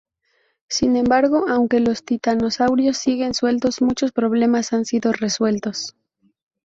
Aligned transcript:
Sin 0.67 0.95
embargo, 0.95 1.45
aunque 1.47 1.79
los 1.79 2.03
titanosaurios 2.03 2.97
siguen 2.97 3.35
sueltos, 3.35 3.83
muchos 3.83 4.11
problemas 4.11 4.73
han 4.73 4.85
sido 4.85 5.11
resueltos. 5.13 5.95